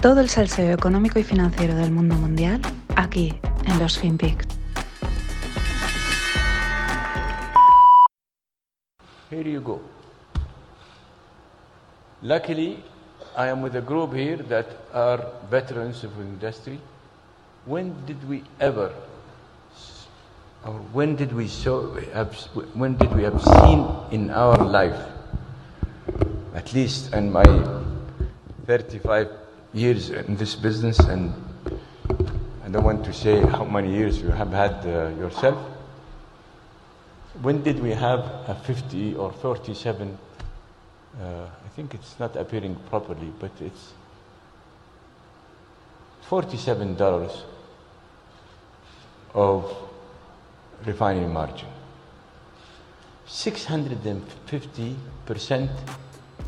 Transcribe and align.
Todo 0.00 0.20
el 0.20 0.28
salseo 0.28 0.72
económico 0.72 1.18
y 1.18 1.24
financiero 1.24 1.74
del 1.74 1.90
mundo 1.90 2.14
mundial 2.14 2.60
aquí 2.94 3.36
en 3.66 3.80
los 3.80 3.98
FinPix. 3.98 4.46
Here 9.28 9.50
you 9.50 9.60
go. 9.60 9.80
Luckily, 12.22 12.78
I 13.36 13.48
am 13.48 13.60
with 13.60 13.74
a 13.74 13.80
group 13.80 14.14
here 14.14 14.36
that 14.48 14.66
are 14.94 15.20
veterans 15.50 16.04
of 16.04 16.12
industry. 16.20 16.78
When 17.66 17.92
did 18.06 18.22
we 18.28 18.44
ever, 18.60 18.92
or 20.64 20.74
when 20.92 21.16
did 21.16 21.32
we 21.32 21.48
so, 21.48 21.98
have, 22.14 22.36
when 22.74 22.96
did 22.96 23.12
we 23.16 23.24
have 23.24 23.42
seen 23.42 23.84
in 24.12 24.30
our 24.30 24.58
life, 24.64 25.00
at 26.54 26.72
least 26.72 27.12
in 27.12 27.32
my 27.32 27.42
35 28.64 29.47
years 29.72 30.10
in 30.10 30.36
this 30.36 30.54
business, 30.54 30.98
and 30.98 31.32
I 32.64 32.68
don't 32.68 32.84
want 32.84 33.04
to 33.04 33.12
say 33.12 33.40
how 33.40 33.64
many 33.64 33.92
years 33.92 34.20
you 34.20 34.30
have 34.30 34.50
had 34.50 34.86
uh, 34.86 35.08
yourself. 35.18 35.58
When 37.42 37.62
did 37.62 37.80
we 37.80 37.90
have 37.90 38.20
a 38.48 38.60
50 38.64 39.14
or 39.14 39.32
47? 39.32 40.18
Uh, 41.20 41.24
I 41.24 41.68
think 41.76 41.94
it's 41.94 42.18
not 42.18 42.34
appearing 42.36 42.74
properly, 42.88 43.32
but 43.38 43.52
it's 43.60 43.92
$47 46.28 47.42
of 49.34 49.76
refining 50.84 51.32
margin. 51.32 51.68
650% 53.26 55.68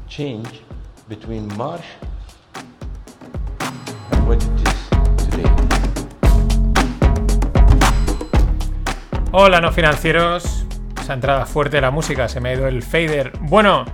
change 0.08 0.62
between 1.08 1.56
March 1.56 1.84
Hola, 9.32 9.60
no 9.60 9.72
financieros. 9.72 10.66
Esa 11.00 11.14
entrada 11.14 11.46
fuerte 11.46 11.76
de 11.76 11.80
la 11.82 11.90
música, 11.90 12.28
se 12.28 12.40
me 12.40 12.50
ha 12.50 12.54
ido 12.54 12.66
el 12.66 12.82
fader. 12.82 13.32
Bueno, 13.40 13.84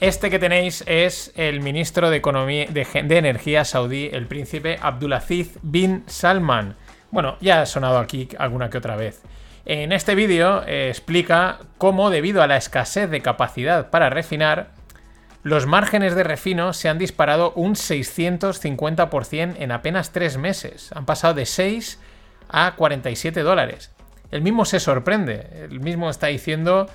este 0.00 0.30
que 0.30 0.38
tenéis 0.38 0.84
es 0.86 1.32
el 1.36 1.60
ministro 1.60 2.10
de, 2.10 2.18
Economía, 2.18 2.66
de 2.66 3.18
Energía 3.18 3.64
saudí, 3.64 4.10
el 4.12 4.26
príncipe 4.26 4.78
Abdulaziz 4.80 5.58
bin 5.62 6.04
Salman. 6.06 6.76
Bueno, 7.10 7.36
ya 7.40 7.62
ha 7.62 7.66
sonado 7.66 7.98
aquí 7.98 8.28
alguna 8.38 8.70
que 8.70 8.78
otra 8.78 8.96
vez. 8.96 9.22
En 9.64 9.92
este 9.92 10.14
vídeo 10.14 10.62
eh, 10.66 10.88
explica 10.88 11.58
cómo, 11.76 12.10
debido 12.10 12.42
a 12.42 12.46
la 12.46 12.56
escasez 12.56 13.10
de 13.10 13.20
capacidad 13.20 13.90
para 13.90 14.08
refinar, 14.08 14.70
los 15.48 15.66
márgenes 15.66 16.14
de 16.14 16.24
refino 16.24 16.72
se 16.74 16.88
han 16.88 16.98
disparado 16.98 17.52
un 17.52 17.74
650% 17.74 19.56
en 19.58 19.72
apenas 19.72 20.12
tres 20.12 20.36
meses. 20.36 20.90
Han 20.92 21.06
pasado 21.06 21.34
de 21.34 21.46
6 21.46 21.98
a 22.48 22.74
47 22.76 23.40
dólares. 23.40 23.90
El 24.30 24.42
mismo 24.42 24.66
se 24.66 24.78
sorprende. 24.78 25.66
El 25.70 25.80
mismo 25.80 26.10
está 26.10 26.26
diciendo 26.26 26.88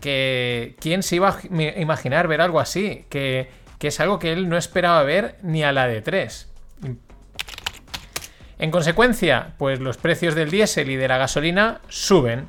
que 0.00 0.76
quién 0.80 1.02
se 1.02 1.16
iba 1.16 1.30
a 1.30 1.80
imaginar 1.80 2.28
ver 2.28 2.40
algo 2.40 2.60
así. 2.60 3.06
Que, 3.10 3.50
que 3.78 3.88
es 3.88 3.98
algo 3.98 4.20
que 4.20 4.32
él 4.32 4.48
no 4.48 4.56
esperaba 4.56 5.02
ver 5.02 5.36
ni 5.42 5.64
a 5.64 5.72
la 5.72 5.88
de 5.88 6.00
3. 6.00 6.52
En 8.58 8.70
consecuencia, 8.70 9.54
pues 9.58 9.80
los 9.80 9.96
precios 9.96 10.36
del 10.36 10.50
diésel 10.50 10.90
y 10.90 10.96
de 10.96 11.08
la 11.08 11.18
gasolina 11.18 11.80
suben. 11.88 12.46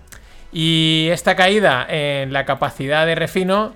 Y 0.54 1.10
esta 1.12 1.36
caída 1.36 1.86
en 1.90 2.32
la 2.32 2.46
capacidad 2.46 3.08
de 3.08 3.16
refino 3.16 3.74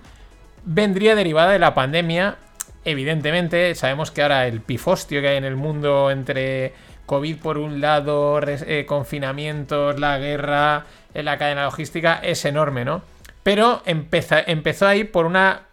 vendría 0.64 1.16
derivada 1.16 1.52
de 1.52 1.60
la 1.60 1.74
pandemia. 1.74 2.38
Evidentemente, 2.86 3.76
sabemos 3.76 4.12
que 4.12 4.22
ahora 4.22 4.48
el 4.48 4.62
pifostio 4.62 5.22
que 5.22 5.30
hay 5.30 5.38
en 5.38 5.46
el 5.46 5.56
mundo 5.56 6.12
entre 6.12 6.74
COVID 7.06 7.38
por 7.38 7.58
un 7.58 7.82
lado, 7.82 8.40
eh, 8.48 8.86
confinamientos, 8.88 10.00
la 10.00 10.18
guerra, 10.18 10.86
en 11.14 11.26
la 11.26 11.38
cadena 11.38 11.66
logística 11.66 12.20
es 12.24 12.46
enorme, 12.46 12.86
¿no? 12.86 13.02
Pero 13.44 13.82
empezó 13.86 14.88
ahí 14.88 15.04
por 15.04 15.26
una, 15.26 15.64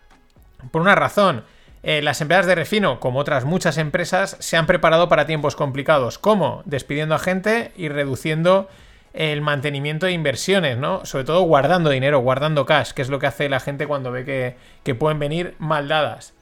por 0.71 0.83
una 0.83 0.95
razón. 0.95 1.45
Eh, 1.83 2.03
las 2.03 2.21
empresas 2.21 2.47
de 2.47 2.55
refino, 2.55 2.99
como 2.99 3.21
otras 3.21 3.45
muchas 3.45 3.79
empresas, 3.79 4.37
se 4.41 4.57
han 4.57 4.67
preparado 4.67 5.09
para 5.09 5.27
tiempos 5.27 5.55
complicados. 5.55 6.19
¿Cómo? 6.19 6.63
Despidiendo 6.65 7.15
a 7.15 7.19
gente 7.19 7.73
y 7.77 7.89
reduciendo 7.89 8.69
el 9.13 9.41
mantenimiento 9.41 10.07
de 10.07 10.13
inversiones, 10.13 10.77
¿no? 10.79 11.05
Sobre 11.05 11.25
todo 11.25 11.43
guardando 11.43 11.91
dinero, 11.91 12.21
guardando 12.21 12.67
cash, 12.67 12.93
que 12.93 13.03
es 13.03 13.09
lo 13.09 13.19
que 13.19 13.27
hace 13.27 13.49
la 13.49 13.61
gente 13.61 13.87
cuando 13.87 14.13
ve 14.13 14.25
que, 14.25 14.57
que 14.85 14.95
pueden 14.95 15.19
venir 15.19 15.55
mal 15.59 15.89
dadas. 15.89 16.35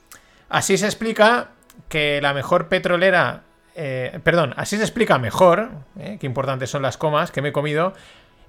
Así 0.49 0.77
se 0.79 0.87
explica 0.87 1.51
que 1.89 2.21
la 2.21 2.35
mejor 2.35 2.69
petrolera. 2.69 3.43
eh, 3.75 4.19
perdón, 4.25 4.55
así 4.57 4.77
se 4.77 4.83
explica 4.83 5.19
mejor. 5.19 5.71
eh, 5.99 6.17
qué 6.21 6.27
importantes 6.27 6.71
son 6.71 6.83
las 6.83 6.97
comas 6.97 7.31
que 7.31 7.43
me 7.43 7.49
he 7.49 7.53
comido. 7.53 7.93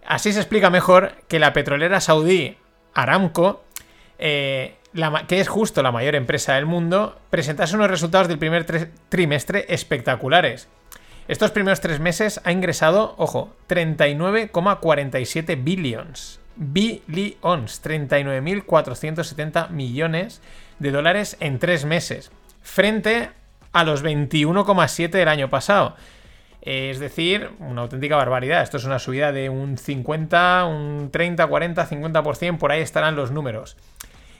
Así 0.06 0.31
se 0.33 0.39
explica 0.39 0.69
mejor 0.69 1.11
que 1.27 1.38
la 1.39 1.53
petrolera 1.53 2.00
saudí 2.00 2.57
Aramco, 2.94 3.63
eh, 4.19 4.75
que 5.27 5.39
es 5.39 5.47
justo 5.47 5.83
la 5.83 5.91
mayor 5.91 6.16
empresa 6.16 6.56
del 6.56 6.66
mundo, 6.66 7.19
presentase 7.29 7.75
unos 7.75 7.89
resultados 7.91 8.27
del 8.27 8.39
primer 8.39 8.66
tre- 8.66 8.89
trimestre 9.09 9.66
espectaculares. 9.69 10.69
Estos 11.27 11.51
primeros 11.51 11.81
tres 11.81 11.99
meses 11.99 12.39
ha 12.45 12.51
ingresado, 12.53 13.13
ojo, 13.17 13.53
39,47 13.67 15.61
billions. 15.61 16.39
Billions, 16.55 17.83
39.470 17.83 19.69
millones 19.69 20.41
de 20.79 20.91
dólares 20.91 21.35
en 21.39 21.59
tres 21.59 21.85
meses, 21.85 22.31
frente 22.61 23.29
a 23.73 23.83
los 23.83 24.03
21,7 24.03 25.09
del 25.09 25.27
año 25.27 25.49
pasado. 25.49 25.95
Eh, 26.61 26.89
Es 26.91 26.99
decir, 26.99 27.51
una 27.59 27.81
auténtica 27.81 28.15
barbaridad. 28.15 28.63
Esto 28.63 28.77
es 28.77 28.85
una 28.85 28.99
subida 28.99 29.31
de 29.31 29.49
un 29.49 29.77
50, 29.77 30.65
un 30.65 31.09
30, 31.11 31.45
40, 31.45 31.89
50%, 31.89 32.57
por 32.57 32.71
ahí 32.71 32.81
estarán 32.81 33.15
los 33.15 33.31
números. 33.31 33.77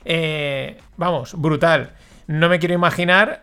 Eh, 0.06 0.78
vamos, 0.96 1.34
brutal. 1.40 1.92
No 2.28 2.48
me 2.50 2.60
quiero 2.60 2.74
imaginar 2.74 3.42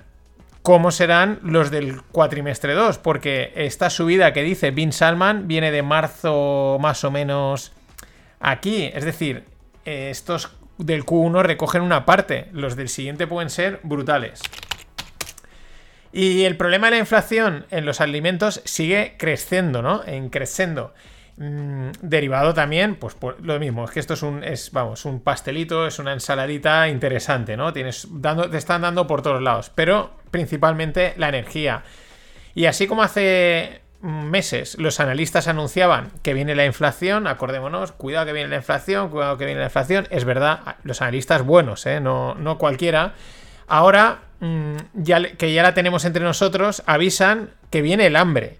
cómo 0.64 0.90
serán 0.90 1.40
los 1.42 1.70
del 1.70 2.00
cuatrimestre 2.00 2.72
2, 2.72 2.96
porque 2.96 3.52
esta 3.54 3.90
subida 3.90 4.32
que 4.32 4.42
dice 4.42 4.70
Bin 4.70 4.94
Salman 4.94 5.46
viene 5.46 5.70
de 5.70 5.82
marzo 5.82 6.78
más 6.80 7.04
o 7.04 7.10
menos 7.10 7.72
aquí. 8.40 8.90
Es 8.94 9.04
decir, 9.04 9.44
eh, 9.84 10.08
estos 10.10 10.56
del 10.78 11.04
Q1 11.04 11.42
recogen 11.42 11.82
una 11.82 12.06
parte, 12.06 12.48
los 12.52 12.76
del 12.76 12.88
siguiente 12.88 13.26
pueden 13.26 13.50
ser 13.50 13.78
brutales. 13.82 14.40
Y 16.14 16.44
el 16.44 16.56
problema 16.56 16.86
de 16.86 16.92
la 16.92 16.98
inflación 17.00 17.66
en 17.70 17.84
los 17.84 18.00
alimentos 18.00 18.62
sigue 18.64 19.16
creciendo, 19.18 19.82
¿no? 19.82 20.02
En 20.06 20.30
creciendo. 20.30 20.94
Mm, 21.36 21.90
derivado 22.00 22.54
también, 22.54 22.94
pues 22.94 23.16
lo 23.42 23.58
mismo, 23.58 23.84
es 23.84 23.90
que 23.90 23.98
esto 23.98 24.14
es 24.14 24.22
un, 24.22 24.44
es, 24.44 24.70
vamos, 24.70 25.04
un 25.04 25.20
pastelito, 25.20 25.86
es 25.86 25.98
una 25.98 26.12
ensaladita 26.12 26.88
interesante, 26.88 27.56
¿no? 27.56 27.72
Tienes, 27.72 28.06
dando, 28.10 28.48
te 28.48 28.56
están 28.56 28.82
dando 28.82 29.06
por 29.08 29.22
todos 29.22 29.42
lados, 29.42 29.70
pero 29.74 30.12
principalmente 30.30 31.14
la 31.16 31.28
energía. 31.28 31.82
Y 32.54 32.66
así 32.66 32.86
como 32.86 33.02
hace 33.02 33.82
meses 34.00 34.76
los 34.78 35.00
analistas 35.00 35.48
anunciaban 35.48 36.10
que 36.22 36.34
viene 36.34 36.54
la 36.54 36.66
inflación, 36.66 37.26
acordémonos, 37.26 37.90
cuidado 37.92 38.26
que 38.26 38.32
viene 38.32 38.50
la 38.50 38.56
inflación, 38.56 39.08
cuidado 39.08 39.36
que 39.36 39.46
viene 39.46 39.60
la 39.60 39.66
inflación, 39.66 40.06
es 40.10 40.24
verdad, 40.24 40.76
los 40.84 41.02
analistas 41.02 41.42
buenos, 41.42 41.84
¿eh? 41.86 42.00
no, 42.00 42.36
no 42.36 42.58
cualquiera. 42.58 43.14
Ahora, 43.66 44.20
mm, 44.38 44.76
ya, 44.92 45.20
que 45.36 45.52
ya 45.52 45.64
la 45.64 45.74
tenemos 45.74 46.04
entre 46.04 46.22
nosotros, 46.22 46.84
avisan 46.86 47.50
que 47.70 47.82
viene 47.82 48.06
el 48.06 48.14
hambre. 48.14 48.58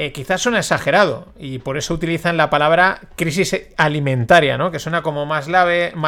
Eh, 0.00 0.12
quizás 0.12 0.40
suena 0.40 0.60
exagerado 0.60 1.26
y 1.40 1.58
por 1.58 1.76
eso 1.76 1.92
utilizan 1.92 2.36
la 2.36 2.50
palabra 2.50 3.00
crisis 3.16 3.66
alimentaria, 3.76 4.56
¿no? 4.56 4.70
Que 4.70 4.78
suena 4.78 5.02
como 5.02 5.26
más, 5.26 5.46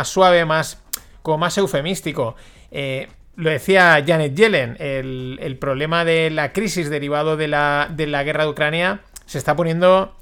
suave, 0.04 0.44
más, 0.44 0.80
como 1.22 1.38
más 1.38 1.58
eufemístico. 1.58 2.36
Eh, 2.70 3.08
lo 3.34 3.50
decía 3.50 4.00
Janet 4.06 4.36
Yellen, 4.36 4.76
el, 4.78 5.56
problema 5.60 6.04
de 6.04 6.30
la 6.30 6.52
crisis 6.52 6.88
derivado 6.88 7.36
de 7.36 7.48
la, 7.48 7.88
de 7.90 8.06
la 8.06 8.22
guerra 8.22 8.44
de 8.44 8.50
Ucrania 8.50 9.00
se 9.26 9.38
está 9.38 9.56
poniendo, 9.56 10.14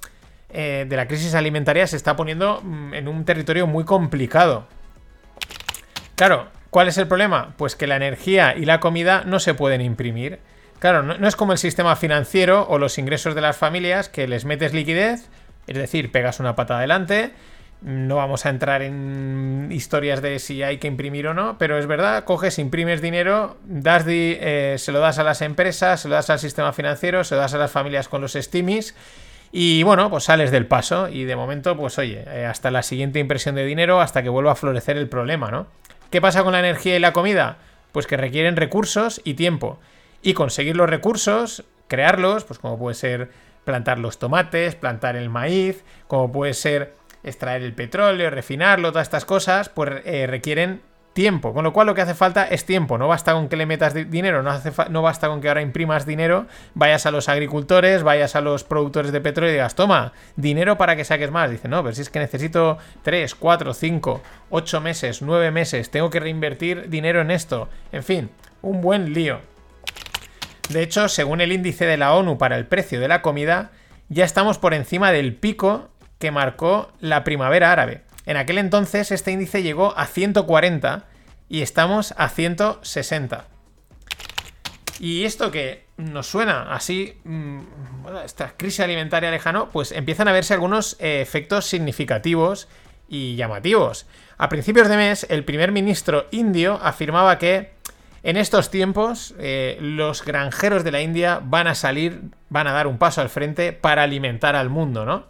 eh, 0.48 0.86
de 0.88 0.96
la 0.96 1.06
crisis 1.06 1.34
alimentaria 1.34 1.86
se 1.86 1.96
está 1.96 2.16
poniendo 2.16 2.62
mm, 2.62 2.94
en 2.94 3.06
un 3.06 3.26
territorio 3.26 3.66
muy 3.66 3.84
complicado. 3.84 4.66
Claro, 6.14 6.48
¿cuál 6.70 6.88
es 6.88 6.96
el 6.96 7.06
problema? 7.06 7.52
Pues 7.58 7.76
que 7.76 7.86
la 7.86 7.96
energía 7.96 8.56
y 8.56 8.64
la 8.64 8.80
comida 8.80 9.24
no 9.26 9.38
se 9.38 9.52
pueden 9.52 9.82
imprimir. 9.82 10.38
Claro, 10.78 11.02
no, 11.02 11.18
no 11.18 11.28
es 11.28 11.36
como 11.36 11.52
el 11.52 11.58
sistema 11.58 11.96
financiero 11.96 12.66
o 12.68 12.78
los 12.78 12.98
ingresos 12.98 13.34
de 13.34 13.40
las 13.40 13.56
familias 13.56 14.08
que 14.08 14.28
les 14.28 14.44
metes 14.44 14.72
liquidez, 14.72 15.28
es 15.66 15.76
decir, 15.76 16.10
pegas 16.10 16.40
una 16.40 16.56
pata 16.56 16.78
adelante. 16.78 17.32
No 17.80 18.16
vamos 18.16 18.44
a 18.44 18.50
entrar 18.50 18.82
en 18.82 19.68
historias 19.70 20.20
de 20.20 20.40
si 20.40 20.64
hay 20.64 20.78
que 20.78 20.88
imprimir 20.88 21.28
o 21.28 21.34
no, 21.34 21.58
pero 21.58 21.78
es 21.78 21.86
verdad, 21.86 22.24
coges, 22.24 22.58
imprimes 22.58 23.00
dinero, 23.00 23.56
das 23.64 24.04
eh, 24.08 24.74
se 24.78 24.90
lo 24.90 24.98
das 24.98 25.20
a 25.20 25.22
las 25.22 25.42
empresas, 25.42 26.00
se 26.00 26.08
lo 26.08 26.16
das 26.16 26.28
al 26.28 26.40
sistema 26.40 26.72
financiero, 26.72 27.22
se 27.22 27.36
lo 27.36 27.40
das 27.40 27.54
a 27.54 27.58
las 27.58 27.70
familias 27.70 28.08
con 28.08 28.20
los 28.20 28.32
stimis 28.32 28.96
y 29.52 29.82
bueno, 29.82 30.10
pues 30.10 30.24
sales 30.24 30.50
del 30.50 30.66
paso 30.66 31.08
y 31.08 31.24
de 31.24 31.36
momento, 31.36 31.76
pues 31.76 31.98
oye, 31.98 32.24
eh, 32.26 32.46
hasta 32.46 32.70
la 32.70 32.82
siguiente 32.82 33.18
impresión 33.18 33.54
de 33.54 33.64
dinero, 33.64 34.00
hasta 34.00 34.22
que 34.22 34.28
vuelva 34.28 34.52
a 34.52 34.56
florecer 34.56 34.96
el 34.96 35.08
problema, 35.08 35.50
¿no? 35.50 35.66
¿Qué 36.10 36.20
pasa 36.20 36.42
con 36.42 36.52
la 36.52 36.58
energía 36.58 36.96
y 36.96 36.98
la 36.98 37.12
comida? 37.12 37.58
Pues 37.92 38.06
que 38.06 38.16
requieren 38.16 38.56
recursos 38.56 39.20
y 39.24 39.34
tiempo. 39.34 39.78
Y 40.22 40.34
conseguir 40.34 40.76
los 40.76 40.88
recursos, 40.88 41.64
crearlos, 41.86 42.44
pues 42.44 42.58
como 42.58 42.78
puede 42.78 42.94
ser 42.94 43.30
plantar 43.64 43.98
los 43.98 44.18
tomates, 44.18 44.74
plantar 44.74 45.16
el 45.16 45.28
maíz, 45.28 45.84
como 46.06 46.32
puede 46.32 46.54
ser 46.54 46.94
extraer 47.22 47.62
el 47.62 47.74
petróleo, 47.74 48.30
refinarlo, 48.30 48.90
todas 48.92 49.06
estas 49.06 49.24
cosas, 49.24 49.68
pues 49.68 50.02
eh, 50.04 50.26
requieren 50.26 50.80
tiempo. 51.18 51.52
Con 51.52 51.64
lo 51.64 51.72
cual 51.72 51.88
lo 51.88 51.94
que 51.96 52.02
hace 52.02 52.14
falta 52.14 52.44
es 52.44 52.64
tiempo. 52.64 52.96
No 52.96 53.08
basta 53.08 53.32
con 53.32 53.48
que 53.48 53.56
le 53.56 53.66
metas 53.66 53.92
dinero, 53.92 54.42
no, 54.42 54.50
hace 54.50 54.72
no 54.88 55.02
basta 55.02 55.26
con 55.26 55.40
que 55.40 55.48
ahora 55.48 55.62
imprimas 55.62 56.06
dinero, 56.06 56.46
vayas 56.74 57.06
a 57.06 57.10
los 57.10 57.28
agricultores, 57.28 58.04
vayas 58.04 58.36
a 58.36 58.40
los 58.40 58.62
productores 58.62 59.10
de 59.10 59.20
petróleo 59.20 59.50
y 59.50 59.54
digas, 59.54 59.74
toma, 59.74 60.12
dinero 60.36 60.78
para 60.78 60.94
que 60.94 61.04
saques 61.04 61.32
más. 61.32 61.50
Dice, 61.50 61.66
no, 61.66 61.82
pero 61.82 61.94
si 61.94 62.02
es 62.02 62.10
que 62.10 62.20
necesito 62.20 62.78
3, 63.02 63.34
4, 63.34 63.74
5, 63.74 64.22
8 64.50 64.80
meses, 64.80 65.20
9 65.20 65.50
meses, 65.50 65.90
tengo 65.90 66.08
que 66.08 66.20
reinvertir 66.20 66.88
dinero 66.88 67.20
en 67.20 67.32
esto. 67.32 67.68
En 67.90 68.04
fin, 68.04 68.30
un 68.62 68.80
buen 68.80 69.12
lío. 69.12 69.40
De 70.68 70.82
hecho, 70.82 71.08
según 71.08 71.40
el 71.40 71.52
índice 71.52 71.86
de 71.86 71.96
la 71.96 72.14
ONU 72.14 72.36
para 72.36 72.56
el 72.56 72.66
precio 72.66 73.00
de 73.00 73.08
la 73.08 73.22
comida, 73.22 73.70
ya 74.08 74.24
estamos 74.24 74.58
por 74.58 74.74
encima 74.74 75.12
del 75.12 75.34
pico 75.34 75.88
que 76.18 76.30
marcó 76.30 76.92
la 77.00 77.24
primavera 77.24 77.72
árabe. 77.72 78.02
En 78.26 78.36
aquel 78.36 78.58
entonces 78.58 79.10
este 79.10 79.32
índice 79.32 79.62
llegó 79.62 79.96
a 79.96 80.06
140 80.06 81.04
y 81.48 81.62
estamos 81.62 82.12
a 82.18 82.28
160. 82.28 83.46
Y 85.00 85.24
esto 85.24 85.50
que 85.50 85.86
nos 85.96 86.26
suena 86.26 86.74
así, 86.74 87.16
mm, 87.24 87.60
esta 88.24 88.54
crisis 88.56 88.80
alimentaria 88.80 89.30
lejano, 89.30 89.70
pues 89.70 89.92
empiezan 89.92 90.28
a 90.28 90.32
verse 90.32 90.54
algunos 90.54 90.96
eh, 90.98 91.22
efectos 91.22 91.66
significativos 91.66 92.68
y 93.08 93.36
llamativos. 93.36 94.06
A 94.36 94.48
principios 94.48 94.88
de 94.88 94.96
mes, 94.96 95.26
el 95.30 95.44
primer 95.44 95.72
ministro 95.72 96.26
indio 96.30 96.78
afirmaba 96.82 97.38
que 97.38 97.72
en 98.22 98.36
estos 98.36 98.70
tiempos 98.70 99.34
eh, 99.38 99.78
los 99.80 100.24
granjeros 100.24 100.84
de 100.84 100.92
la 100.92 101.00
India 101.00 101.40
van 101.42 101.66
a 101.66 101.74
salir, 101.74 102.22
van 102.48 102.66
a 102.66 102.72
dar 102.72 102.86
un 102.86 102.98
paso 102.98 103.20
al 103.20 103.28
frente 103.28 103.72
para 103.72 104.02
alimentar 104.02 104.56
al 104.56 104.70
mundo, 104.70 105.04
¿no? 105.04 105.26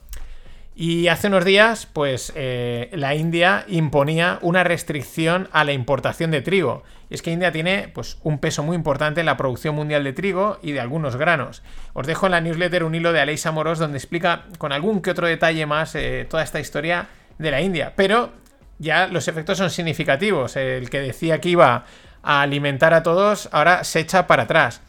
Y 0.80 1.08
hace 1.08 1.26
unos 1.26 1.44
días, 1.44 1.86
pues 1.86 2.32
eh, 2.36 2.88
la 2.92 3.16
India 3.16 3.64
imponía 3.66 4.38
una 4.42 4.62
restricción 4.62 5.48
a 5.50 5.64
la 5.64 5.72
importación 5.72 6.30
de 6.30 6.40
trigo. 6.40 6.84
Y 7.10 7.14
es 7.14 7.22
que 7.22 7.32
India 7.32 7.50
tiene 7.50 7.90
pues, 7.92 8.18
un 8.22 8.38
peso 8.38 8.62
muy 8.62 8.76
importante 8.76 9.18
en 9.18 9.26
la 9.26 9.36
producción 9.36 9.74
mundial 9.74 10.04
de 10.04 10.12
trigo 10.12 10.60
y 10.62 10.70
de 10.70 10.78
algunos 10.78 11.16
granos. 11.16 11.64
Os 11.94 12.06
dejo 12.06 12.26
en 12.26 12.32
la 12.32 12.40
newsletter 12.40 12.84
un 12.84 12.94
hilo 12.94 13.12
de 13.12 13.20
Aleisa 13.20 13.50
Moros 13.50 13.80
donde 13.80 13.98
explica 13.98 14.44
con 14.58 14.70
algún 14.70 15.02
que 15.02 15.10
otro 15.10 15.26
detalle 15.26 15.66
más 15.66 15.96
eh, 15.96 16.28
toda 16.30 16.44
esta 16.44 16.60
historia 16.60 17.08
de 17.38 17.50
la 17.50 17.60
India. 17.60 17.94
Pero 17.96 18.30
ya 18.78 19.08
los 19.08 19.26
efectos 19.26 19.58
son 19.58 19.70
significativos. 19.70 20.54
El 20.54 20.90
que 20.90 21.00
decía 21.00 21.40
que 21.40 21.48
iba 21.48 21.86
a 22.22 22.42
alimentar 22.42 22.94
a 22.94 23.02
todos 23.02 23.48
ahora 23.52 23.84
se 23.84 24.00
echa 24.00 24.26
para 24.26 24.44
atrás. 24.44 24.82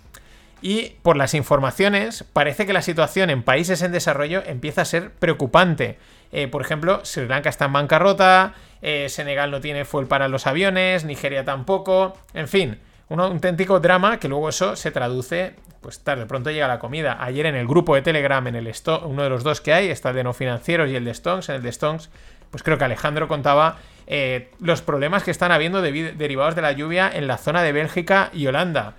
Y 0.62 0.96
por 1.04 1.16
las 1.16 1.34
informaciones, 1.34 2.26
parece 2.34 2.66
que 2.66 2.74
la 2.74 2.81
situación 2.81 3.30
en 3.30 3.44
países 3.44 3.81
en 3.81 3.92
desarrollo 3.92 4.44
empieza 4.46 4.81
a 4.81 4.86
ser 4.86 5.12
preocupante. 5.12 5.98
Eh, 6.31 6.48
por 6.48 6.62
ejemplo, 6.62 7.00
Sri 7.04 7.28
Lanka 7.28 7.50
está 7.50 7.66
en 7.66 7.74
bancarrota, 7.74 8.54
eh, 8.81 9.08
Senegal 9.10 9.52
no 9.52 9.62
tiene 9.62 9.86
fuel 9.86 10.08
para 10.08 10.28
los 10.28 10.48
aviones, 10.48 11.06
Nigeria 11.06 11.46
tampoco, 11.46 12.18
en 12.34 12.48
fin, 12.48 12.80
un 13.08 13.20
auténtico 13.20 13.80
drama 13.80 14.20
que 14.20 14.28
luego 14.28 14.50
eso 14.50 14.76
se 14.76 14.92
traduce, 14.92 15.56
pues 15.81 16.00
tarde 16.02 16.26
pronto 16.26 16.52
llega 16.52 16.68
la 16.68 16.78
comida. 16.78 17.18
Ayer 17.20 17.46
en 17.46 17.56
el 17.56 17.68
grupo 17.68 17.96
de 17.96 18.02
Telegram, 18.02 18.46
en 18.46 18.56
el 18.56 18.72
uno 19.04 19.24
de 19.24 19.30
los 19.30 19.44
dos 19.44 19.62
que 19.62 19.74
hay, 19.74 19.90
está 19.90 20.10
el 20.10 20.16
de 20.18 20.24
no 20.24 20.34
financieros 20.34 20.90
y 20.90 20.96
el 20.96 21.06
de 21.06 21.12
Stones, 21.12 21.50
en 21.50 21.56
el 21.56 21.64
de 21.64 21.70
Stones, 21.70 22.10
pues 22.51 22.63
creo 22.63 22.78
que 22.78 22.86
Alejandro 22.86 23.28
contaba 23.28 23.78
eh, 24.07 24.50
los 24.60 24.81
problemas 24.81 25.24
que 25.24 25.31
están 25.31 25.51
habiendo 25.51 25.81
derivados 25.81 26.56
de 26.56 26.62
la 26.62 26.72
lluvia 26.72 27.12
en 27.13 27.28
la 27.28 27.38
zona 27.38 27.62
de 27.62 27.72
Bélgica 27.72 28.31
y 28.34 28.48
Holanda. 28.48 28.96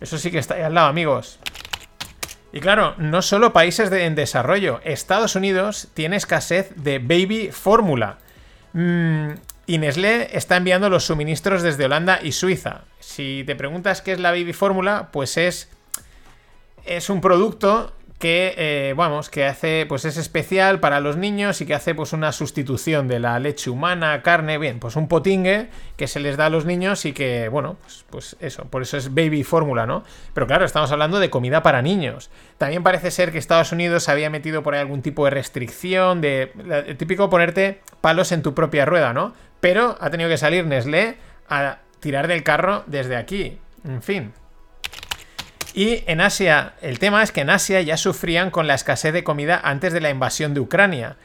Eso 0.00 0.18
sí 0.18 0.30
que 0.30 0.38
está 0.38 0.54
ahí 0.54 0.62
al 0.62 0.74
lado, 0.74 0.88
amigos. 0.88 1.38
Y 2.52 2.60
claro, 2.60 2.94
no 2.98 3.22
solo 3.22 3.54
países 3.54 3.90
en 3.90 4.14
desarrollo. 4.14 4.80
Estados 4.84 5.36
Unidos 5.36 5.88
tiene 5.94 6.16
escasez 6.16 6.72
de 6.76 6.98
baby 6.98 7.50
fórmula. 7.50 8.18
Mm, 8.74 9.30
y 9.66 9.78
Nestlé 9.78 10.36
está 10.36 10.58
enviando 10.58 10.90
los 10.90 11.04
suministros 11.04 11.62
desde 11.62 11.86
Holanda 11.86 12.20
y 12.22 12.32
Suiza. 12.32 12.82
Si 13.00 13.44
te 13.46 13.56
preguntas 13.56 14.02
qué 14.02 14.12
es 14.12 14.20
la 14.20 14.32
baby 14.32 14.52
fórmula, 14.52 15.08
pues 15.12 15.38
es, 15.38 15.70
es 16.84 17.08
un 17.08 17.22
producto 17.22 17.94
que, 18.22 18.54
eh, 18.56 18.94
vamos, 18.96 19.30
que 19.30 19.46
hace, 19.46 19.84
pues 19.88 20.04
es 20.04 20.16
especial 20.16 20.78
para 20.78 21.00
los 21.00 21.16
niños 21.16 21.60
y 21.60 21.66
que 21.66 21.74
hace 21.74 21.92
pues 21.92 22.12
una 22.12 22.30
sustitución 22.30 23.08
de 23.08 23.18
la 23.18 23.36
leche 23.40 23.68
humana, 23.68 24.22
carne, 24.22 24.58
bien, 24.58 24.78
pues 24.78 24.94
un 24.94 25.08
potingue 25.08 25.70
que 25.96 26.06
se 26.06 26.20
les 26.20 26.36
da 26.36 26.46
a 26.46 26.48
los 26.48 26.64
niños 26.64 27.04
y 27.04 27.14
que, 27.14 27.48
bueno, 27.48 27.78
pues, 27.82 28.04
pues 28.10 28.36
eso, 28.38 28.66
por 28.66 28.80
eso 28.82 28.96
es 28.96 29.12
baby 29.12 29.42
fórmula, 29.42 29.86
¿no? 29.86 30.04
Pero 30.34 30.46
claro, 30.46 30.64
estamos 30.64 30.92
hablando 30.92 31.18
de 31.18 31.30
comida 31.30 31.64
para 31.64 31.82
niños. 31.82 32.30
También 32.58 32.84
parece 32.84 33.10
ser 33.10 33.32
que 33.32 33.38
Estados 33.38 33.72
Unidos 33.72 34.08
había 34.08 34.30
metido 34.30 34.62
por 34.62 34.74
ahí 34.74 34.80
algún 34.80 35.02
tipo 35.02 35.24
de 35.24 35.32
restricción, 35.32 36.20
de, 36.20 36.52
típico 36.96 37.28
ponerte 37.28 37.80
palos 38.00 38.30
en 38.30 38.42
tu 38.42 38.54
propia 38.54 38.84
rueda, 38.84 39.12
¿no? 39.12 39.32
Pero 39.58 39.98
ha 40.00 40.10
tenido 40.10 40.30
que 40.30 40.38
salir 40.38 40.64
Nestlé 40.64 41.16
a 41.48 41.78
tirar 41.98 42.28
del 42.28 42.44
carro 42.44 42.84
desde 42.86 43.16
aquí. 43.16 43.58
En 43.84 44.00
fin. 44.00 44.32
Y 45.74 46.04
en 46.06 46.20
Asia, 46.20 46.74
el 46.82 46.98
tema 46.98 47.22
es 47.22 47.32
que 47.32 47.40
en 47.40 47.50
Asia 47.50 47.80
ya 47.80 47.96
sufrían 47.96 48.50
con 48.50 48.66
la 48.66 48.74
escasez 48.74 49.12
de 49.12 49.24
comida 49.24 49.60
antes 49.62 49.92
de 49.92 50.00
la 50.00 50.10
invasión 50.10 50.52
de 50.52 50.60
Ucrania. 50.60 51.16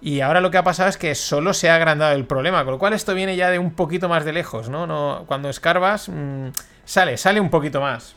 Y 0.00 0.20
ahora 0.20 0.40
lo 0.40 0.50
que 0.50 0.58
ha 0.58 0.64
pasado 0.64 0.88
es 0.88 0.96
que 0.96 1.14
solo 1.14 1.54
se 1.54 1.70
ha 1.70 1.74
agrandado 1.74 2.14
el 2.14 2.26
problema, 2.26 2.62
con 2.64 2.74
lo 2.74 2.78
cual 2.78 2.92
esto 2.92 3.14
viene 3.14 3.34
ya 3.34 3.50
de 3.50 3.58
un 3.58 3.72
poquito 3.72 4.08
más 4.08 4.24
de 4.24 4.32
lejos, 4.32 4.68
¿no? 4.68 4.86
no 4.86 5.24
cuando 5.26 5.48
escarbas, 5.48 6.08
mmm, 6.08 6.48
sale, 6.84 7.16
sale 7.16 7.40
un 7.40 7.50
poquito 7.50 7.80
más. 7.80 8.14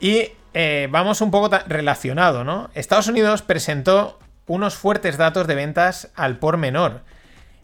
Y 0.00 0.32
eh, 0.52 0.88
vamos 0.90 1.20
un 1.20 1.30
poco 1.30 1.56
relacionado, 1.66 2.42
¿no? 2.44 2.70
Estados 2.74 3.06
Unidos 3.06 3.42
presentó 3.42 4.18
unos 4.46 4.74
fuertes 4.74 5.16
datos 5.16 5.46
de 5.46 5.54
ventas 5.54 6.10
al 6.16 6.38
por 6.38 6.56
menor, 6.56 7.02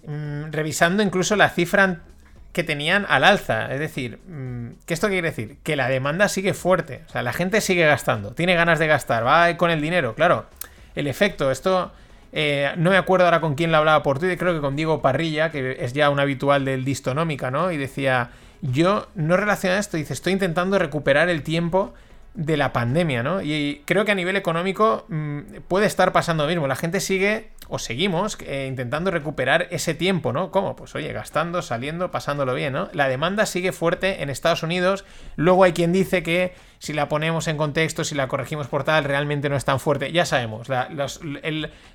mmm, 0.07 0.53
revisando 0.53 1.03
incluso 1.03 1.35
la 1.35 1.51
cifra 1.51 2.01
que 2.57 2.65
tenían 2.65 3.05
al 3.11 3.23
alza. 3.23 3.71
Es 3.71 3.79
decir, 3.79 4.19
mm, 4.27 4.79
¿qué 4.87 4.95
esto 4.95 5.09
quiere 5.09 5.29
decir? 5.29 5.59
Que 5.63 5.77
la 5.77 5.89
demanda 5.89 6.27
sigue 6.27 6.55
fuerte. 6.55 7.03
O 7.07 7.13
sea, 7.13 7.23
la 7.23 7.35
gente 7.35 7.61
sigue 7.61 7.85
gastando, 7.85 8.33
tiene 8.33 8.55
ganas 8.55 8.79
de 8.79 8.87
gastar, 8.87 9.27
va 9.27 9.55
con 9.59 9.71
el 9.71 9.83
dinero. 9.83 10.15
Claro, 10.15 10.47
el 10.95 11.07
efecto, 11.07 11.51
esto. 11.51 11.93
Eh, 12.33 12.73
no 12.79 12.89
me 12.89 12.97
acuerdo 12.97 13.27
ahora 13.27 13.43
con 13.43 13.57
quién 13.57 13.73
lo 13.73 13.77
hablaba 13.77 14.03
por 14.03 14.19
Twitter, 14.19 14.39
creo 14.39 14.55
que 14.55 14.63
con 14.63 14.75
Diego 14.75 15.03
Parrilla, 15.03 15.51
que 15.51 15.77
es 15.81 15.93
ya 15.93 16.09
un 16.09 16.19
habitual 16.19 16.65
del 16.65 16.83
Distonómica, 16.83 17.51
¿no? 17.51 17.73
Y 17.73 17.77
decía, 17.77 18.31
yo 18.63 19.07
no 19.15 19.37
relaciono 19.37 19.77
esto, 19.77 19.99
dice, 19.99 20.15
estoy 20.15 20.33
intentando 20.33 20.79
recuperar 20.79 21.29
el 21.29 21.43
tiempo 21.43 21.93
de 22.37 22.59
la 22.59 22.73
pandemia, 22.73 23.23
¿no? 23.23 23.41
Y 23.41 23.83
creo 23.87 24.05
que 24.05 24.13
a 24.13 24.15
nivel 24.15 24.37
económico 24.37 25.07
mm, 25.09 25.41
puede 25.69 25.87
estar 25.87 26.13
pasando 26.13 26.45
lo 26.45 26.51
mismo. 26.51 26.69
La 26.69 26.77
gente 26.77 27.01
sigue, 27.01 27.51
o 27.69 27.79
seguimos, 27.79 28.37
eh, 28.43 28.67
intentando 28.69 29.11
recuperar 29.11 29.69
ese 29.71 29.95
tiempo, 29.95 30.35
¿no? 30.35 30.51
¿Cómo? 30.51 30.77
Pues 30.77 30.95
oye, 30.95 31.13
gastando, 31.15 31.63
saliendo, 31.63 32.11
pasándolo 32.11 32.53
bien, 32.53 32.75
¿no? 32.75 32.91
La 32.93 33.09
demanda 33.09 33.47
sigue 33.47 33.73
fuerte 33.73 34.23
en 34.23 34.29
Estados 34.29 34.63
Unidos. 34.63 35.07
Luego 35.37 35.65
hay 35.65 35.73
quien 35.73 35.93
dice 35.93 36.23
que 36.23 36.55
si 36.79 36.93
la 36.93 37.09
ponemos 37.09 37.49
en 37.49 37.57
contexto, 37.57 38.05
si 38.05 38.15
la 38.15 38.29
corregimos 38.29 38.69
por 38.69 38.85
tal, 38.85 39.05
realmente 39.05 39.49
no 39.49 39.57
es 39.57 39.65
tan 39.65 39.81
fuerte. 39.81 40.13
Ya 40.13 40.27
sabemos, 40.27 40.69
los, 40.91 41.21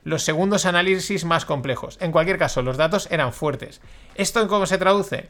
los 0.03 0.23
segundos 0.23 0.65
análisis 0.65 1.23
más 1.23 1.45
complejos. 1.45 1.99
En 2.01 2.11
cualquier 2.11 2.39
caso, 2.39 2.63
los 2.63 2.77
datos 2.77 3.07
eran 3.11 3.31
fuertes. 3.31 3.79
¿Esto 4.15 4.41
en 4.41 4.47
cómo 4.47 4.65
se 4.65 4.79
traduce? 4.79 5.29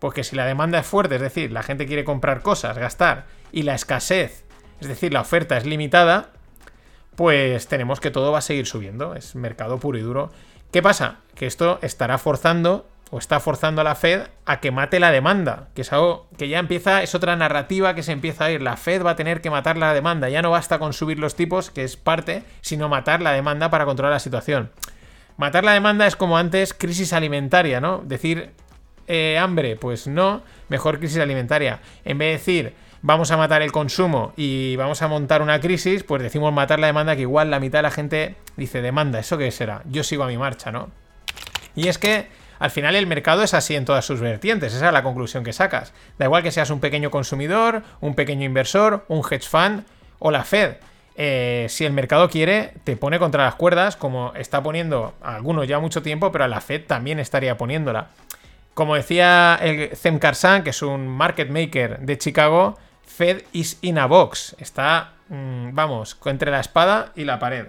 Porque 0.00 0.24
si 0.24 0.34
la 0.34 0.46
demanda 0.46 0.80
es 0.80 0.86
fuerte, 0.86 1.14
es 1.14 1.20
decir, 1.20 1.52
la 1.52 1.62
gente 1.62 1.86
quiere 1.86 2.04
comprar 2.04 2.42
cosas, 2.42 2.76
gastar, 2.76 3.26
y 3.52 3.62
la 3.62 3.74
escasez, 3.74 4.44
es 4.80 4.88
decir, 4.88 5.12
la 5.12 5.20
oferta 5.20 5.56
es 5.56 5.66
limitada, 5.66 6.30
pues 7.16 7.68
tenemos 7.68 8.00
que 8.00 8.10
todo 8.10 8.32
va 8.32 8.38
a 8.38 8.42
seguir 8.42 8.66
subiendo. 8.66 9.14
Es 9.14 9.34
mercado 9.34 9.78
puro 9.78 9.98
y 9.98 10.00
duro. 10.00 10.30
¿Qué 10.72 10.82
pasa? 10.82 11.18
Que 11.34 11.46
esto 11.46 11.78
estará 11.82 12.16
forzando 12.16 12.88
o 13.10 13.18
está 13.18 13.40
forzando 13.40 13.80
a 13.80 13.84
la 13.84 13.94
Fed 13.94 14.22
a 14.46 14.60
que 14.60 14.70
mate 14.70 15.00
la 15.00 15.10
demanda, 15.10 15.68
que 15.74 15.82
es 15.82 15.92
algo 15.92 16.28
que 16.38 16.48
ya 16.48 16.60
empieza, 16.60 17.02
es 17.02 17.14
otra 17.14 17.36
narrativa 17.36 17.94
que 17.94 18.02
se 18.02 18.12
empieza 18.12 18.44
a 18.44 18.50
ir. 18.52 18.62
La 18.62 18.76
Fed 18.76 19.04
va 19.04 19.10
a 19.10 19.16
tener 19.16 19.42
que 19.42 19.50
matar 19.50 19.76
la 19.76 19.92
demanda, 19.92 20.30
ya 20.30 20.42
no 20.42 20.50
basta 20.50 20.78
con 20.78 20.92
subir 20.92 21.18
los 21.18 21.34
tipos, 21.34 21.70
que 21.70 21.84
es 21.84 21.96
parte, 21.96 22.44
sino 22.62 22.88
matar 22.88 23.20
la 23.20 23.32
demanda 23.32 23.68
para 23.68 23.84
controlar 23.84 24.14
la 24.14 24.20
situación. 24.20 24.70
Matar 25.36 25.64
la 25.64 25.72
demanda 25.72 26.06
es 26.06 26.16
como 26.16 26.38
antes 26.38 26.72
crisis 26.72 27.12
alimentaria, 27.12 27.80
¿no? 27.80 27.98
Decir 27.98 28.52
eh, 29.10 29.38
hambre? 29.38 29.76
Pues 29.76 30.06
no, 30.06 30.42
mejor 30.68 30.98
crisis 30.98 31.18
alimentaria. 31.18 31.80
En 32.04 32.18
vez 32.18 32.28
de 32.28 32.32
decir 32.32 32.74
vamos 33.02 33.30
a 33.30 33.36
matar 33.36 33.62
el 33.62 33.72
consumo 33.72 34.32
y 34.36 34.76
vamos 34.76 35.02
a 35.02 35.08
montar 35.08 35.42
una 35.42 35.60
crisis, 35.60 36.02
pues 36.02 36.22
decimos 36.22 36.52
matar 36.52 36.78
la 36.78 36.86
demanda, 36.86 37.16
que 37.16 37.22
igual 37.22 37.50
la 37.50 37.60
mitad 37.60 37.78
de 37.78 37.84
la 37.84 37.90
gente 37.90 38.36
dice 38.56 38.82
demanda, 38.82 39.18
¿eso 39.18 39.38
qué 39.38 39.50
será? 39.50 39.82
Yo 39.86 40.04
sigo 40.04 40.24
a 40.24 40.26
mi 40.26 40.36
marcha, 40.36 40.70
¿no? 40.70 40.90
Y 41.74 41.88
es 41.88 41.98
que 41.98 42.28
al 42.58 42.70
final 42.70 42.94
el 42.94 43.06
mercado 43.06 43.42
es 43.42 43.54
así 43.54 43.74
en 43.74 43.84
todas 43.84 44.04
sus 44.04 44.20
vertientes, 44.20 44.74
esa 44.74 44.88
es 44.88 44.92
la 44.92 45.02
conclusión 45.02 45.44
que 45.44 45.52
sacas. 45.52 45.94
Da 46.18 46.26
igual 46.26 46.42
que 46.42 46.50
seas 46.50 46.70
un 46.70 46.80
pequeño 46.80 47.10
consumidor, 47.10 47.82
un 48.00 48.14
pequeño 48.14 48.44
inversor, 48.44 49.04
un 49.08 49.20
hedge 49.20 49.48
fund 49.48 49.84
o 50.18 50.30
la 50.30 50.44
Fed. 50.44 50.76
Eh, 51.16 51.66
si 51.68 51.84
el 51.84 51.92
mercado 51.92 52.28
quiere, 52.30 52.74
te 52.84 52.96
pone 52.96 53.18
contra 53.18 53.44
las 53.44 53.54
cuerdas, 53.54 53.96
como 53.96 54.32
está 54.34 54.62
poniendo 54.62 55.14
algunos 55.22 55.66
ya 55.66 55.78
mucho 55.78 56.02
tiempo, 56.02 56.32
pero 56.32 56.44
a 56.44 56.48
la 56.48 56.60
Fed 56.60 56.84
también 56.86 57.18
estaría 57.18 57.56
poniéndola. 57.56 58.08
Como 58.74 58.94
decía 58.94 59.58
el 59.60 59.96
Zem 59.96 60.18
Karsan, 60.18 60.62
que 60.62 60.70
es 60.70 60.82
un 60.82 61.08
market 61.08 61.50
maker 61.50 62.00
de 62.00 62.18
Chicago, 62.18 62.78
Fed 63.04 63.42
is 63.52 63.78
in 63.82 63.98
a 63.98 64.06
box. 64.06 64.56
Está, 64.58 65.12
mm, 65.28 65.74
vamos, 65.74 66.18
entre 66.24 66.50
la 66.50 66.60
espada 66.60 67.12
y 67.16 67.24
la 67.24 67.38
pared. 67.38 67.66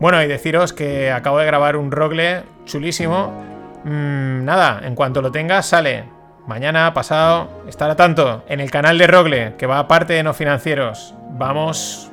Bueno, 0.00 0.22
y 0.22 0.26
deciros 0.26 0.72
que 0.72 1.10
acabo 1.10 1.38
de 1.38 1.46
grabar 1.46 1.76
un 1.76 1.90
rogle 1.90 2.42
chulísimo. 2.64 3.28
Mm, 3.84 4.44
nada, 4.44 4.80
en 4.82 4.94
cuanto 4.94 5.22
lo 5.22 5.30
tenga, 5.30 5.62
sale. 5.62 6.04
Mañana, 6.46 6.92
pasado, 6.94 7.62
estará 7.68 7.96
tanto 7.96 8.44
en 8.48 8.60
el 8.60 8.70
canal 8.70 8.98
de 8.98 9.06
Rogle, 9.06 9.54
que 9.56 9.66
va 9.66 9.78
aparte 9.78 10.14
de 10.14 10.22
no 10.22 10.34
financieros. 10.34 11.14
Vamos 11.32 12.09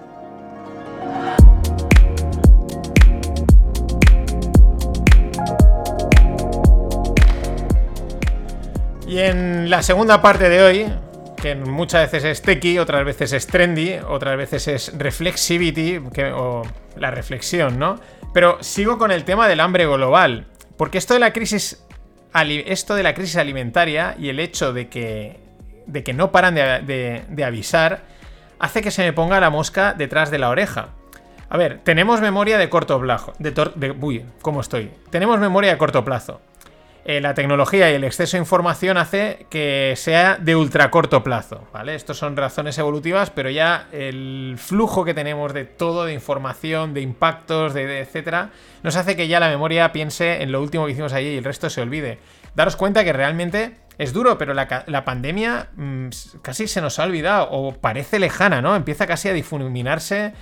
Y 9.18 9.22
en 9.22 9.72
la 9.72 9.82
segunda 9.82 10.22
parte 10.22 10.48
de 10.48 10.62
hoy, 10.62 10.94
que 11.38 11.56
muchas 11.56 12.12
veces 12.12 12.24
es 12.24 12.42
techy, 12.44 12.78
otras 12.78 13.04
veces 13.04 13.34
es 13.34 13.48
trendy, 13.48 13.96
otras 14.08 14.38
veces 14.38 14.68
es 14.68 14.96
reflexivity, 14.96 16.00
o 16.36 16.62
la 16.98 17.10
reflexión, 17.10 17.80
¿no? 17.80 18.00
Pero 18.32 18.62
sigo 18.62 19.00
con 19.00 19.10
el 19.10 19.24
tema 19.24 19.48
del 19.48 19.60
hambre 19.60 19.88
global, 19.88 20.46
porque 20.78 21.00
esto 21.00 21.16
de 21.16 21.20
la 21.20 21.34
crisis, 21.34 21.84
esto 22.36 22.94
de 22.94 23.02
la 23.02 23.16
crisis 23.16 23.38
alimentaria 23.38 24.16
y 24.20 24.30
el 24.30 24.40
hecho 24.40 24.72
de 24.72 24.88
que, 24.88 25.40
de 25.88 26.04
que 26.04 26.14
no 26.14 26.32
paran 26.32 26.54
de, 26.54 27.44
avisar, 27.44 28.04
hace 28.60 28.84
que 28.84 28.92
se 28.92 29.02
me 29.02 29.14
ponga 29.14 29.40
la 29.40 29.50
mosca 29.50 29.96
detrás 29.96 30.30
de 30.30 30.38
la 30.38 30.50
oreja. 30.50 30.90
A 31.50 31.58
ver, 31.58 31.80
tenemos 31.84 32.22
memoria 32.22 32.60
de 32.60 32.70
corto 32.70 33.02
plazo. 33.02 33.34
De 33.40 33.96
uy, 34.00 34.24
¿cómo 34.44 34.62
estoy? 34.62 34.92
Tenemos 35.10 35.40
memoria 35.40 35.72
de 35.72 35.80
corto 35.80 36.06
plazo. 36.06 36.40
Eh, 37.10 37.22
la 37.22 37.34
tecnología 37.34 37.90
y 37.90 37.94
el 37.94 38.04
exceso 38.04 38.36
de 38.36 38.42
información 38.42 38.98
hace 38.98 39.46
que 39.50 39.94
sea 39.96 40.36
de 40.36 40.58
ultra 40.58 40.92
corto 40.92 41.24
plazo, 41.24 41.66
¿vale? 41.72 41.96
Estos 41.96 42.18
son 42.18 42.36
razones 42.36 42.78
evolutivas, 42.80 43.30
pero 43.30 43.50
ya 43.50 43.88
el 43.94 44.56
flujo 44.58 45.06
que 45.06 45.14
tenemos 45.14 45.54
de 45.54 45.64
todo, 45.64 46.04
de 46.04 46.12
información, 46.12 46.94
de 46.94 47.00
impactos, 47.00 47.74
de, 47.74 48.02
etcétera, 48.02 48.50
nos 48.84 48.98
hace 48.98 49.16
que 49.16 49.30
ya 49.30 49.40
la 49.40 49.48
memoria 49.48 49.94
piense 49.94 50.44
en 50.44 50.52
lo 50.52 50.62
último 50.62 50.86
que 50.86 50.92
hicimos 50.92 51.14
allí 51.14 51.30
y 51.30 51.38
el 51.38 51.46
resto 51.46 51.70
se 51.70 51.80
olvide. 51.80 52.20
Daros 52.56 52.76
cuenta 52.76 53.06
que 53.06 53.14
realmente 53.14 53.78
es 53.98 54.12
duro, 54.12 54.38
pero 54.38 54.54
la, 54.54 55.06
pandemia 55.06 55.70
mm, 55.78 56.10
casi 56.42 56.68
se 56.68 56.82
nos 56.82 57.00
ha 57.00 57.06
olvidado 57.06 57.48
o 57.52 57.74
parece 57.74 58.20
lejana, 58.20 58.62
¿no? 58.62 58.76
Empieza 58.76 59.08
casi 59.08 59.30
a 59.30 59.34
difuminarse. 59.34 60.34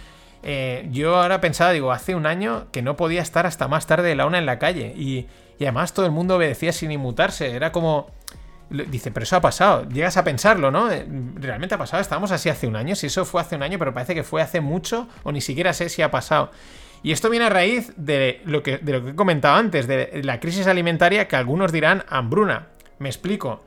Eh, 0.41 0.88
yo 0.89 1.17
ahora 1.17 1.41
pensaba, 1.41 1.74
digo, 1.74 1.91
hace 1.91 2.15
un 2.15 2.25
año 2.25 2.69
que 2.72 2.81
no 2.81 2.95
podía 2.95 3.22
estar 3.22 3.45
hasta 3.45 3.67
más 3.67 3.86
tarde 3.86 4.10
de 4.10 4.15
la 4.15 4.25
una 4.25 4.39
en 4.39 4.48
la 4.48 4.57
calle 4.57 4.95
y 4.98 5.27
y 5.60 5.66
además 5.66 5.94
todo 5.94 6.06
el 6.06 6.12
mundo 6.12 6.36
obedecía 6.36 6.72
sin 6.72 6.92
inmutarse. 6.92 7.56
Era 7.56 7.72
como. 7.72 8.08
Dice, 8.70 9.12
pero 9.12 9.24
eso 9.24 9.36
ha 9.36 9.42
pasado. 9.42 9.88
Llegas 9.90 10.18
a 10.18 10.24
pensarlo, 10.24 10.72
¿no? 10.72 10.92
Eh, 10.92 11.06
realmente 11.36 11.76
ha 11.76 11.78
pasado. 11.78 12.02
Estábamos 12.02 12.32
así 12.32 12.50
hace 12.50 12.68
un 12.68 12.76
año. 12.76 12.96
Si 12.96 13.08
eso 13.08 13.24
fue 13.24 13.42
hace 13.42 13.56
un 13.56 13.64
año, 13.64 13.78
pero 13.78 13.94
parece 13.94 14.16
que 14.16 14.24
fue 14.24 14.42
hace 14.42 14.60
mucho 14.60 15.08
o 15.24 15.32
ni 15.32 15.42
siquiera 15.42 15.72
sé 15.74 15.90
si 15.90 16.02
ha 16.02 16.10
pasado. 16.10 16.52
Y 17.04 17.12
esto 17.12 17.30
viene 17.30 17.46
a 17.46 17.50
raíz 17.50 17.94
de 17.96 18.42
lo 18.46 18.64
que, 18.64 18.80
de 18.80 18.92
lo 18.92 19.04
que 19.04 19.12
he 19.12 19.16
comentado 19.16 19.56
antes, 19.56 19.86
de 19.86 20.22
la 20.24 20.40
crisis 20.40 20.66
alimentaria 20.66 21.28
que 21.28 21.36
algunos 21.36 21.72
dirán 21.72 22.04
hambruna. 22.10 22.70
Me 22.98 23.10
explico. 23.10 23.64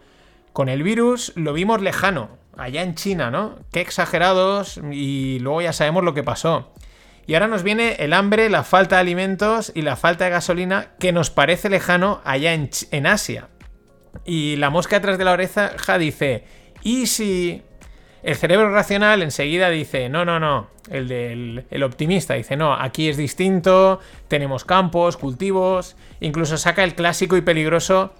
Con 0.52 0.68
el 0.68 0.82
virus 0.82 1.32
lo 1.36 1.52
vimos 1.52 1.80
lejano, 1.80 2.30
allá 2.56 2.82
en 2.82 2.96
China, 2.96 3.30
¿no? 3.30 3.54
Qué 3.70 3.80
exagerados 3.80 4.80
y 4.90 5.38
luego 5.38 5.62
ya 5.62 5.72
sabemos 5.72 6.02
lo 6.02 6.14
que 6.14 6.24
pasó. 6.24 6.72
Y 7.28 7.34
ahora 7.34 7.46
nos 7.46 7.62
viene 7.62 7.96
el 7.98 8.14
hambre, 8.14 8.48
la 8.48 8.64
falta 8.64 8.96
de 8.96 9.02
alimentos 9.02 9.70
y 9.74 9.82
la 9.82 9.96
falta 9.96 10.24
de 10.24 10.30
gasolina 10.30 10.92
que 10.98 11.12
nos 11.12 11.28
parece 11.28 11.68
lejano 11.68 12.22
allá 12.24 12.54
en, 12.54 13.06
Asia. 13.06 13.50
Y 14.24 14.56
la 14.56 14.70
mosca 14.70 14.96
detrás 14.96 15.18
de 15.18 15.26
la 15.26 15.32
oreja 15.32 15.76
dice, 15.98 16.44
¿y 16.82 17.06
si 17.06 17.60
el 18.22 18.34
cerebro 18.34 18.72
racional 18.72 19.20
enseguida 19.20 19.68
dice, 19.68 20.08
no, 20.08 20.24
no, 20.24 20.40
no, 20.40 20.70
el 20.90 21.06
del 21.06 21.66
el 21.70 21.82
optimista 21.82 22.32
dice, 22.32 22.56
no, 22.56 22.72
aquí 22.72 23.10
es 23.10 23.18
distinto, 23.18 24.00
tenemos 24.28 24.64
campos, 24.64 25.18
cultivos, 25.18 25.96
incluso 26.20 26.56
saca 26.56 26.82
el 26.82 26.94
clásico 26.94 27.36
y 27.36 27.42
peligroso, 27.42 28.14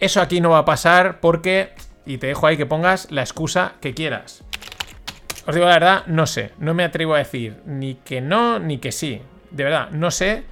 eso 0.00 0.20
aquí 0.20 0.42
no 0.42 0.50
va 0.50 0.58
a 0.58 0.64
pasar 0.66 1.20
porque, 1.20 1.72
y 2.04 2.18
te 2.18 2.26
dejo 2.26 2.46
ahí 2.46 2.58
que 2.58 2.66
pongas 2.66 3.10
la 3.10 3.22
excusa 3.22 3.76
que 3.80 3.94
quieras. 3.94 4.44
Os 5.46 5.54
digo 5.54 5.66
la 5.66 5.74
verdad, 5.74 6.06
no 6.06 6.26
sé. 6.26 6.52
No 6.58 6.74
me 6.74 6.84
atrevo 6.84 7.14
a 7.14 7.18
decir 7.18 7.60
ni 7.66 7.94
que 7.94 8.20
no 8.20 8.58
ni 8.58 8.78
que 8.78 8.92
sí. 8.92 9.22
De 9.50 9.64
verdad, 9.64 9.90
no 9.90 10.10
sé. 10.10 10.44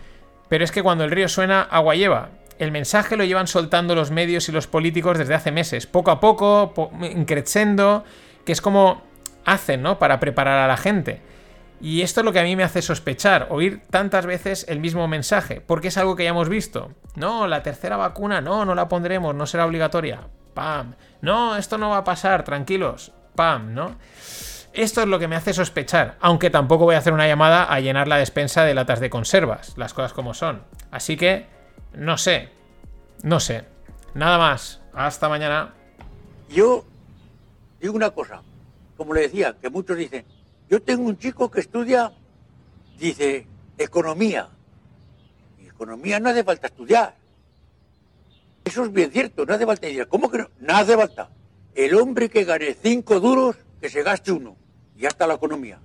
Pero 0.49 0.65
es 0.65 0.73
que 0.73 0.83
cuando 0.83 1.05
el 1.05 1.11
río 1.11 1.29
suena, 1.29 1.63
agua 1.63 1.95
lleva. 1.95 2.31
El 2.59 2.73
mensaje 2.73 3.17
lo 3.17 3.25
llevan 3.25 3.47
soltando 3.47 3.95
los 3.95 4.11
medios 4.11 4.49
y 4.49 4.53
los 4.53 4.67
políticos 4.67 5.19
desde 5.19 5.35
hace 5.35 5.53
meses. 5.53 5.87
Poco 5.87 6.11
a 6.11 6.21
poco, 6.21 6.91
increciendo, 7.03 8.05
que 8.45 8.53
es 8.53 8.61
como 8.61 9.03
hacen, 9.45 9.83
¿no? 9.83 9.99
Para 9.99 10.19
preparar 10.19 10.59
a 10.59 10.67
la 10.67 10.77
gente. 10.77 11.21
Y 11.81 12.03
esto 12.03 12.21
es 12.21 12.25
lo 12.25 12.33
que 12.33 12.41
a 12.41 12.45
mí 12.45 12.57
me 12.57 12.65
hace 12.65 12.83
sospechar, 12.83 13.47
oír 13.51 13.83
tantas 13.91 14.27
veces 14.27 14.67
el 14.69 14.81
mismo 14.81 15.07
mensaje, 15.07 15.61
porque 15.61 15.89
es 15.89 15.99
algo 15.99 16.17
que 16.17 16.25
ya 16.25 16.31
hemos 16.31 16.49
visto. 16.49 16.91
No, 17.15 17.47
la 17.47 17.63
tercera 17.63 17.97
vacuna, 17.97 18.41
no, 18.41 18.65
no 18.65 18.75
la 18.75 18.89
pondremos, 18.89 19.35
no 19.35 19.47
será 19.47 19.65
obligatoria. 19.65 20.23
Pam. 20.55 20.97
No, 21.21 21.57
esto 21.57 21.79
no 21.79 21.91
va 21.91 21.99
a 21.99 22.05
pasar, 22.05 22.43
tranquilos. 22.43 23.13
Pam, 23.37 23.75
¿no? 23.75 23.97
Esto 24.73 25.01
es 25.03 25.09
lo 25.09 25.19
que 25.19 25.29
me 25.29 25.37
hace 25.37 25.55
sospechar, 25.55 26.17
aunque 26.21 26.51
tampoco 26.51 26.85
voy 26.85 26.95
a 26.95 26.99
hacer 26.99 27.13
una 27.13 27.27
llamada 27.27 27.65
a 27.65 27.81
llenar 27.81 28.07
la 28.07 28.17
despensa 28.17 28.65
de 28.65 28.75
latas 28.75 29.01
de 29.01 29.11
conservas, 29.11 29.75
las 29.77 29.95
cosas 29.95 30.13
como 30.13 30.35
son. 30.35 30.63
Así 30.91 31.17
que, 31.17 31.47
no 31.95 32.17
sé, 32.19 32.51
no 33.23 33.41
sé. 33.41 33.65
Nada 34.15 34.39
más, 34.39 34.81
hasta 34.93 35.29
mañana. 35.29 35.75
Yo 36.49 36.85
digo 37.81 37.95
una 37.95 38.11
cosa, 38.11 38.43
como 38.97 39.15
le 39.15 39.23
decía, 39.23 39.57
que 39.61 39.71
muchos 39.71 39.97
dicen, 39.97 40.25
yo 40.69 40.83
tengo 40.83 41.05
un 41.05 41.19
chico 41.19 41.51
que 41.51 41.61
estudia, 41.61 42.13
dice, 42.99 43.47
economía. 43.79 44.49
Y 45.59 45.67
economía 45.67 46.21
no 46.21 46.31
hace 46.31 46.45
falta 46.45 46.67
estudiar. 46.67 47.15
Eso 48.65 48.85
es 48.85 48.93
bien 48.93 49.11
cierto, 49.11 49.47
no 49.47 49.55
hace 49.55 49.67
falta 49.67 49.87
estudiar. 49.87 50.09
¿Cómo 50.09 50.31
que 50.31 50.39
no? 50.39 50.51
No 50.61 50.77
hace 50.77 50.97
falta. 50.97 51.31
El 51.75 51.95
hombre 51.95 52.29
que 52.29 52.45
gane 52.45 52.75
cinco 52.75 53.19
duros, 53.21 53.57
que 53.81 53.89
se 53.89 54.03
gaste 54.03 54.33
uno. 54.33 54.57
Y 54.97 55.07
hasta 55.07 55.27
la 55.27 55.35
economía. 55.35 55.81